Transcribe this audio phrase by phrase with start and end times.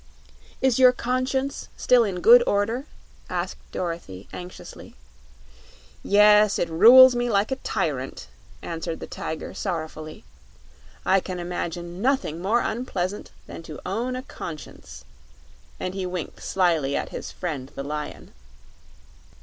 [0.63, 2.87] "Is your Conscience still in good order?"
[3.29, 4.95] asked Dorothy, anxiously.
[6.01, 8.25] "Yes; it rules me like a tyrant,"
[8.63, 10.23] answered the Tiger, sorrowfully.
[11.05, 15.05] "I can imagine nothing more unpleasant than to own a Conscience,"
[15.79, 18.33] and he winked slyly at his friend the Lion.